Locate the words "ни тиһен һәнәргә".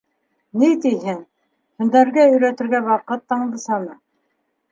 0.61-2.25